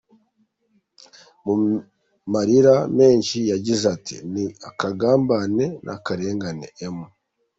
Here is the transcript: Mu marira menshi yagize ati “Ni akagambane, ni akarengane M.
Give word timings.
Mu 1.45 1.53
marira 2.33 2.75
menshi 2.97 3.37
yagize 3.51 3.83
ati 3.95 4.15
“Ni 4.33 4.45
akagambane, 4.69 5.65
ni 5.83 5.91
akarengane 5.95 6.67
M. 6.95 6.97